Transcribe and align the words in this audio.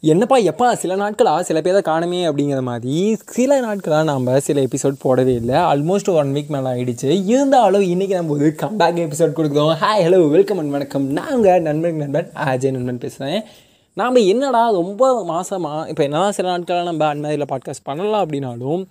என்னப்பா 0.00 0.38
எப்பா 0.38 0.72
சில 0.72 0.94
நாட்களாக 0.94 1.42
சில 1.42 1.60
பேரை 1.60 1.80
காணுமே 1.84 2.18
அப்படிங்கிற 2.28 2.62
மாதிரி 2.62 3.16
சில 3.26 3.60
நாட்களாக 3.60 4.04
நாம் 4.04 4.40
சில 4.40 4.60
எபிசோட் 4.60 4.96
போடவே 5.04 5.26
இல்லை. 5.26 5.54
ஆல்மோஸ்ட் 5.54 6.14
ஒன் 6.14 6.34
வீக் 6.34 6.48
மேலே 6.48 6.66
ஆகிடுச்சு 6.66 7.24
இருந்தாலும் 7.24 7.82
இன்றைக்கி 7.82 8.12
நம்ம 8.12 8.32
ஒரு 8.32 8.54
கம்பேக் 8.62 9.00
எபிசோட் 9.06 9.36
கொடுக்குறோம். 9.38 9.74
ஹாய் 9.80 10.04
ஹலோ 10.04 10.30
வெல்கம் 10.30 10.58
அண்ட் 10.58 10.70
வணக்கம். 10.70 11.06
நாங்கள் 11.12 11.60
நண்பன் 11.60 11.96
நண்பன் 11.96 12.30
அஜய் 12.34 12.70
நண்பன் 12.70 12.98
பேசுகிறேன் 12.98 13.44
நாம் 13.92 14.14
என்னடா 14.14 14.70
ரொம்ப 14.70 15.24
மாதமாக 15.28 15.88
இப்போ 15.88 16.02
என்னதான் 16.02 16.32
சில 16.32 16.48
நாட்களாக 16.48 16.84
நம்ம 16.84 17.14
அன்மதியில் 17.14 17.50
பாட்காஸ்ட் 17.52 17.84
பண்ணலாம் 17.84 18.28
அப்படின்னாலும் 18.28 18.86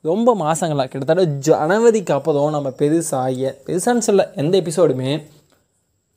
ரொம்ப 0.00 0.36
மாதங்களாக 0.36 0.88
கிட்டத்தட்ட 0.88 1.24
ஜனவரிக்கு 1.24 2.12
அப்புறம் 2.12 2.50
நம்ம 2.50 2.68
பெருசாக 2.78 3.54
பெருசான்னு 3.66 3.98
சொல்ல 3.98 4.32
எந்த 4.36 4.60
எபிசோடுமே 4.60 5.22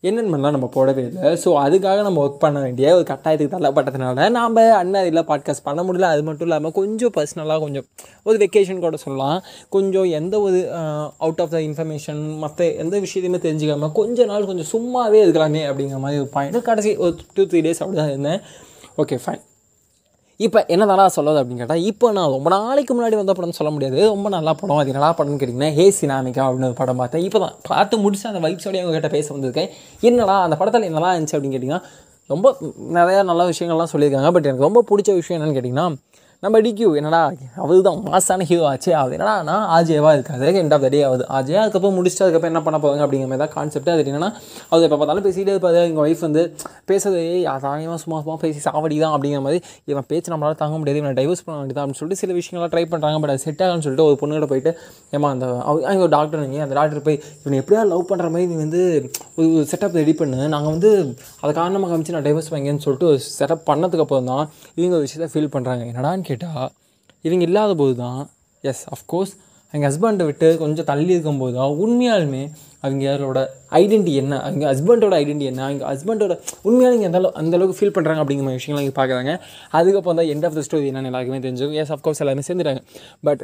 என்னென்னலாம் 0.09 0.55
நம்ம 0.55 0.67
போடவே 0.75 1.03
இல்லை. 1.09 1.21
ஸோ 1.43 1.49
அதுக்காக 1.63 2.01
நம்ம 2.07 2.21
ஒர்க் 2.25 2.41
பண்ண 2.43 2.57
வேண்டிய 2.65 2.93
ஒரு 2.97 3.05
கட்டாயத்துக்கு 3.11 3.55
தள்ளப்பட்டதுனால 3.55 4.27
நாம் 4.37 4.59
அண்ணாதில் 4.81 5.21
பாட்காஸ்ட் 5.31 5.65
பண்ண 5.67 5.83
முடியல. 5.87 6.09
அது 6.15 6.23
மட்டும் 6.27 6.47
இல்லாமல் 6.47 6.75
கொஞ்சம் 6.79 7.13
பர்சனலாக 7.17 7.59
கொஞ்சம் 7.65 7.87
ஒரு 8.27 8.37
வெக்கேஷன் 8.43 8.83
கூட 8.85 8.99
சொல்லலாம். 9.05 9.39
கொஞ்சம் 9.77 10.09
எந்த 10.19 10.35
ஒரு 10.47 10.61
அவுட் 11.25 11.41
ஆஃப் 11.45 11.53
த 11.55 11.61
இன்ஃபர்மேஷன் 11.69 12.21
மற்ற 12.43 12.69
எந்த 12.83 12.95
விஷயத்தையுமே 13.07 13.41
தெரிஞ்சுக்காம 13.47 13.91
கொஞ்ச 14.01 14.25
நாள் 14.33 14.49
கொஞ்சம் 14.51 14.71
சும்மாவே 14.75 15.21
இருக்கலாமே 15.25 15.63
அப்படிங்கிற 15.71 15.99
மாதிரி 16.05 16.21
ஒரு 16.25 16.31
பாயிண்ட் 16.37 16.61
கடைசி 16.71 16.93
ஒரு 17.05 17.15
டூ 17.37 17.45
த்ரீ 17.51 17.61
டேஸ் 17.67 17.83
அப்படி 17.83 17.99
தான் 18.03 18.13
இருந்தேன். 18.15 18.41
ஓகே 19.03 19.17
ஃபைன் 19.25 19.43
இப்போ 20.43 20.59
என்ன 20.73 20.83
தானா 20.85 21.03
சொல்லுது 21.15 21.39
அப்படின்னு 21.41 21.61
கேட்டால் 21.61 21.83
இப்போ 21.89 22.07
நான் 22.15 22.31
ரொம்ப 22.35 22.49
நாளைக்கு 22.55 22.93
முன்னாடி 22.95 23.15
வந்த 23.19 23.33
படம்னு 23.35 23.57
சொல்ல 23.57 23.71
முடியாது. 23.73 23.99
ரொம்ப 24.13 24.29
நல்லா 24.35 24.53
படம். 24.61 24.79
அது 24.81 24.95
நல்லா 24.97 25.11
படம்னு 25.17 25.39
கேட்டிங்கன்னா 25.41 25.69
ஹே 25.77 25.85
சினாமிகா 25.99 26.43
அப்படின்னு 26.47 26.69
ஒரு 26.71 26.77
படம் 26.81 26.99
பார்த்தேன். 27.01 27.23
இப்போ 27.27 27.39
தான் 27.43 27.55
பார்த்து 27.69 27.97
முடிச்சு 28.05 28.25
அந்த 28.31 28.41
வைப்ஸோடய 28.47 28.83
உங்ககிட்ட 28.85 29.11
பேச 29.15 29.33
வந்திருக்கேன். 29.35 29.69
என்னடா 30.09 30.35
அந்த 30.47 30.57
படத்தில் 30.61 30.87
என்னலாம் 30.89 31.15
இருந்துச்சு 31.15 31.35
அப்படின்னு 31.35 31.55
கேட்டிங்கன்னா 31.57 31.81
ரொம்ப 32.33 32.55
நிறையா 32.99 33.21
நல்ல 33.31 33.43
விஷயங்கள்லாம் 33.49 33.93
சொல்லியிருக்காங்க. 33.93 34.31
பட் 34.37 34.49
எனக்கு 34.49 34.67
ரொம்ப 34.67 34.83
பிடிச்ச 34.91 35.13
விஷயம் 35.21 35.39
என்னென்னு 35.39 35.57
கேட்டிங்கன்னா 35.57 35.87
நம்ம 36.45 36.59
டிக்யூ 36.65 36.87
என்னடா 37.01 37.19
அவர் 37.63 37.85
தான் 37.87 37.99
மாசான 38.09 38.45
ஹீரோ 38.49 38.63
ஆச்சு 38.71 38.91
அது 39.01 39.13
என்னடா 39.17 39.55
ஆஜேவா 39.75 40.11
இருக்காது 40.17 40.49
எண்ட் 40.61 40.73
ஆஃப் 40.75 40.83
த 40.85 40.89
டே 40.95 40.99
ஆகுது. 41.07 41.23
ஆஜே 41.37 41.55
அதுக்கப்புறம் 41.61 41.95
முடிச்சுட்டு 41.97 42.23
அதுக்கப்புறம் 42.25 42.51
என்ன 42.53 42.61
பண்ண 42.65 42.77
போவாங்க 42.83 43.03
அப்படிங்கிற 43.05 43.29
மாதிரி 43.31 43.43
தான் 43.43 43.53
கான்செப்ட் 43.55 43.89
அது 43.93 44.03
என்னன்னா 44.11 44.29
அவர் 44.71 44.85
எப்போ 44.87 44.97
பார்த்தாலும் 44.99 45.25
பேசிகிட்டே 45.27 45.53
இருப்பாரு. 45.55 45.79
எங்கள் 45.89 46.03
ஒய்ஃப் 46.05 46.23
வந்து 46.27 46.41
பேசுறது 46.89 47.21
தானியமாக 47.65 47.99
சும்மா 48.03 48.17
சும்மா 48.23 48.35
பேசி 48.43 48.59
சாவடி 48.67 48.97
தான் 49.03 49.13
அப்படிங்கிற 49.15 49.41
மாதிரி 49.45 49.59
இவன் 49.91 50.07
பேச்சு 50.11 50.31
நம்மளால் 50.33 50.59
தாங்க 50.61 50.75
முடியாது. 50.81 50.99
இவனை 51.01 51.15
டைவர்ஸ் 51.21 51.43
பண்ண 51.45 51.55
வேண்டியது 51.61 51.81
அப்படின்னு 51.83 52.01
சொல்லிட்டு 52.01 52.21
சில 52.23 52.33
விஷயங்கள்லாம் 52.39 52.73
ட்ரை 52.75 52.83
பண்ணுறாங்க 52.93 53.19
பட் 53.23 53.33
அது 53.35 53.43
செட் 53.45 53.63
ஆகும்னு 53.67 53.85
சொல்லிட்டு 53.85 54.05
ஒரு 54.09 54.17
பொண்ணுகிட்ட 54.21 54.49
போயிட்டு 54.53 54.73
ஏமா 55.17 55.31
அந்த 55.35 55.47
அவங்க 55.69 56.03
ஒரு 56.07 56.13
டாக்டர் 56.17 56.43
நீங்கள் 56.45 56.65
அந்த 56.67 56.77
டாக்டர் 56.79 57.05
போய் 57.07 57.19
இவனை 57.41 57.59
எப்படியா 57.63 57.83
லவ் 57.93 58.05
பண்ணுற 58.11 58.29
மாதிரி 58.35 58.49
நீ 58.51 58.57
வந்து 58.65 58.83
ஒரு 59.39 59.65
செட்டப் 59.73 59.97
ரெடி 60.01 60.15
பண்ணு. 60.21 60.39
நாங்கள் 60.55 60.73
வந்து 60.75 60.91
அதை 61.43 61.51
காரணமாக 61.61 61.89
காமிச்சு 61.93 62.15
நான் 62.17 62.27
டைவர்ஸ் 62.29 62.51
வாங்கன்னு 62.55 62.85
சொல்லிட்டு 62.87 63.09
ஒரு 63.13 63.19
செட்டப் 63.39 63.65
பண்ணதுக்கு 63.71 64.05
அப்புறம் 64.07 64.31
தான் 64.33 64.45
இவங்க 64.79 64.95
ஒரு 64.99 65.05
விஷயத்தை 65.07 65.29
ஃபீல் 65.33 65.51
பண்ணுறாங்க 65.57 65.83
என்னடான்னு 65.91 66.27
கேட்டால் 66.35 66.71
இவங்க 67.21 67.43
இல்லாத 67.45 67.75
போது 67.75 67.95
தான் 67.95 68.21
எஸ் 68.61 68.85
அஃப்கோர்ஸ் 68.89 69.33
எங்கள் 69.73 69.89
ஹஸ்பண்டை 69.89 70.25
விட்டு 70.25 70.57
கொஞ்சம் 70.57 70.85
தள்ளி 70.85 71.11
இருக்கும்போது 71.13 71.53
தான் 71.55 71.71
உண்மையாலுமே 71.83 72.43
அவங்களோட 72.83 73.39
ஐடென்டி 73.71 74.13
என்ன 74.13 74.33
அவங்க 74.41 74.73
ஹஸ்பண்டோட 74.73 75.13
ஐடென்டி 75.21 75.41
என்ன 75.41 75.61
அவங்க 75.63 75.83
ஹஸ்பண்டோட 75.93 76.33
உண்மையாக 76.61 76.93
நீங்கள் 76.95 77.07
அந்த 77.07 77.17
அளவு 77.17 77.33
அந்தளவுக்கு 77.41 77.77
ஃபீல் 77.79 77.95
பண்ணுறாங்க 77.95 78.21
அப்படிங்கிற 78.23 78.45
மாதிரி 78.45 78.59
விஷயங்கள்லாம் 78.59 78.85
இங்கே 78.85 78.97
பார்க்குறாங்க 79.01 79.31
அதுக்கப்புறம் 79.69 80.15
தான் 80.15 80.25
எண்ட் 80.25 80.45
ஆஃப் 80.45 80.53
த 80.53 80.63
ஸ்டோரி 80.67 80.89
என்னென்னு 80.91 81.05
எல்லாருக்குமே 81.05 81.39
தெரிஞ்சுக்கும் 81.39 81.73
எஸ் 81.73 81.93
அஃப்கோர்ஸ் 81.93 82.19
எல்லாருமே 82.19 82.45
சேர்ந்துட்டாங்க. 82.47 82.83
பட் 83.23 83.43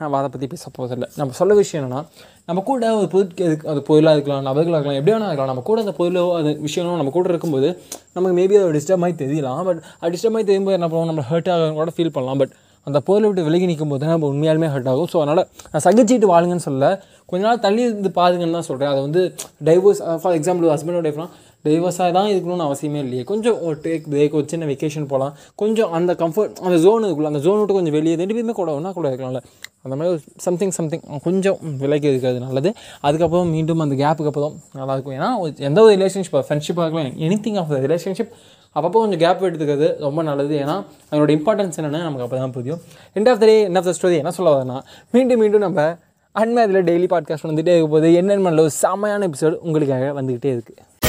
நான் 0.00 0.12
அதை 0.12 0.28
பற்றி 0.28 0.46
பேச 0.46 0.70
போதில்லை 0.72 1.08
நம்ம 1.16 1.32
சொல்ல 1.32 1.54
விஷயம் 1.54 1.82
என்னென்னா 1.82 2.02
நம்ம 2.48 2.60
கூட 2.66 2.88
ஒரு 2.96 3.06
பொருட்கள் 3.12 3.54
அது 3.70 3.80
பொருளாக 3.86 4.16
இருக்கலாம் 4.16 4.44
நபர்களாக 4.48 4.78
இருக்கலாம் 4.78 4.98
எப்படி 4.98 5.12
வேணால் 5.12 5.30
இருக்கலாம் 5.30 5.50
நம்ம 5.52 5.62
கூட 5.68 5.80
அந்த 5.84 5.94
பொருளோ 5.98 6.22
அது 6.40 6.50
விஷயமோ 6.66 6.98
நம்ம 7.00 7.12
கூட 7.16 7.32
இருக்கும்போது 7.32 7.68
நமக்கு 8.16 8.34
மேபி 8.38 8.56
அது 8.58 8.76
டிஸ்டர்ப் 8.76 9.04
ஆகி 9.06 9.16
தெரியலாம். 9.24 9.62
பட் 9.68 9.80
அது 10.00 10.10
டிஸ்டர்ப் 10.14 10.34
மாதிரி 10.36 10.48
தெரியும்போது 10.50 10.76
என்ன 10.78 10.88
பண்ணுவோம்? 10.90 11.10
நம்ம 11.12 11.24
ஹர்ட் 11.30 11.50
ஆக 11.54 11.72
கூட 11.78 11.94
ஃபீல் 11.96 12.14
பண்ணலாம். 12.16 12.40
பட் 12.42 12.52
அந்த 12.86 12.98
பொருளை 13.06 13.26
விட்டு 13.28 13.46
விலகி 13.46 13.66
நிற்கும் 13.70 13.92
போது 13.92 14.10
நம்ம 14.12 14.28
உண்மையாலுமே 14.32 14.68
ஹர்ட் 14.74 14.90
ஆகும். 14.92 15.08
ஸோ 15.12 15.16
அதனால் 15.22 15.42
நான் 15.72 15.84
சகிச்சிட்டு 15.86 16.26
வாழுங்கன்னு 16.32 16.66
சொல்ல 16.68 16.90
கொஞ்ச 17.30 17.42
நாள் 17.48 17.62
தள்ளி 17.66 17.82
இருந்து 17.88 18.10
பாருங்கன்னு 18.20 18.56
தான் 18.58 18.68
சொல்கிறேன் 18.70 18.92
அதை 18.92 19.00
வந்து 19.06 19.22
டைவர்ஸ் 19.68 20.02
ஃபார் 20.22 20.36
எக்ஸாம்பிள் 20.38 20.72
ஹஸ்பண்டோட 20.74 21.10
ஒய்ஃப்லாம் 21.10 21.32
விவசாயம் 21.70 22.14
தான் 22.14 22.28
இருக்கணும்னு 22.28 22.66
அவசியமே 22.68 23.00
இல்லையே. 23.04 23.22
கொஞ்சம் 23.22 23.62
ஒரு 23.62 23.78
டேக் 23.82 24.04
பிரேக் 24.10 24.30
ஒரு 24.30 24.44
சின்ன 24.46 24.66
வெக்கேஷன் 24.66 25.06
போகலாம் 25.06 25.36
கொஞ்சம் 25.54 25.92
அந்த 25.92 26.12
கம்ஃபர்ட் 26.12 26.54
அந்த 26.54 26.76
ஜோன் 26.76 27.04
இருக்குள்ள 27.04 27.24
அந்த 27.24 27.38
ஜோன் 27.38 27.58
விட்டு 27.58 27.74
கொஞ்சம் 27.74 27.92
வெளியே 27.92 28.14
ரெண்டு 28.14 28.34
பேருமே 28.34 28.52
கூட 28.52 28.72
ஒன்றா 28.72 28.92
கூட 28.92 29.10
இருக்கலாம்ல. 29.10 29.42
அந்த 29.82 29.96
மாதிரி 29.96 30.22
சம்திங் 30.36 30.70
சம்திங் 30.70 31.00
கொஞ்சம் 31.22 31.58
விலைக்கு 31.78 32.08
இருக்கிறது 32.08 32.40
நல்லது. 32.40 32.74
அதுக்கப்புறம் 33.00 33.48
மீண்டும் 33.48 33.78
அந்த 33.78 33.94
கேப்புக்கு 33.94 34.26
அப்புறம் 34.26 34.60
நல்லாயிருக்கும் 34.78 35.16
ஏன்னா 35.18 35.58
எந்த 35.58 35.82
ஒரு 35.82 35.96
ரிலேஷன்ஷிப் 35.96 36.44
ஃப்ரெண்ட்ஷிப்பாக 36.48 36.86
இருக்கலாம் 36.86 37.12
any 37.26 37.38
thing 37.46 37.58
of 37.58 37.68
the 37.68 37.74
relationship 37.74 38.32
அப்பப்போ 38.76 38.90
கொஞ்சம் 38.90 39.18
கேப் 39.18 39.44
எடுத்துக்கிறது 39.44 39.98
ரொம்ப 39.98 40.22
நல்லது. 40.22 40.58
ஏன்னா 40.58 40.84
அதனோட 41.10 41.30
இம்பார்ட்டன்ஸ் 41.38 41.76
என்னென்னு 41.76 42.02
நமக்கு 42.02 42.22
அப்போ 42.22 42.36
தான் 42.36 42.52
புரியும். 42.52 42.80
End 43.14 43.30
of 43.30 43.40
the 43.40 43.46
day 43.46 43.62
end 43.62 43.76
of 43.76 43.84
the 43.84 43.94
story 44.00 44.16
என்ன 44.16 44.30
சொல்ல 44.30 44.50
வரேன்னா 44.56 44.80
மீண்டும் 45.10 45.38
மீண்டும் 45.38 45.60
நம்ம 45.60 45.96
அன்மே 46.34 46.62
டெய்லி 46.90 47.08
பாட்காஸ்ட் 47.12 47.46
வந்துகிட்டே 47.46 47.74
இருக்க 47.76 47.86
போது 47.86 48.14
என்னென்ன 48.14 48.68
செம்மையான 48.68 49.28
எபிசோடு 49.28 49.52
உங்களுக்காக 49.52 50.22
வந்துக்கிட்டே 50.22 50.52
இருக்குது 50.52 50.85